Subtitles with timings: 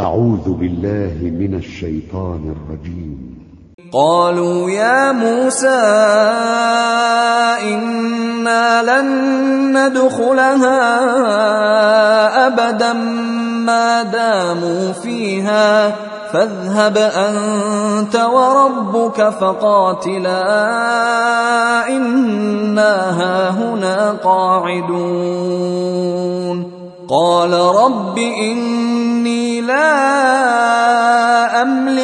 [0.00, 3.36] أعوذ بالله من الشيطان الرجيم.
[3.92, 5.68] قالوا يا موسى
[7.62, 9.08] إنا لن
[9.78, 10.80] ندخلها
[12.46, 12.92] أبدا
[13.66, 15.94] ما داموا فيها.
[16.32, 20.42] فاذهب أنت وربك فقاتلا
[21.88, 24.96] إنا هاهنا قاعدون.
[27.08, 29.05] قال رب إني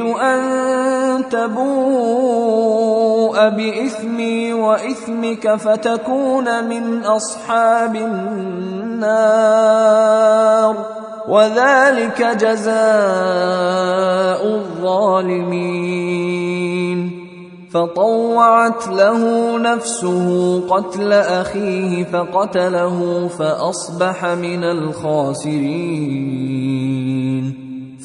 [0.00, 2.78] أريد أن تبوء
[3.48, 9.16] بإثمي وإثمك فتكون من أصحاب النار.
[11.28, 12.74] وذلك جزاء
[14.46, 15.58] الظالمين.
[17.74, 26.08] فطوعت له نفسه قتل أخيه فقتله فأصبح من الخاسرين.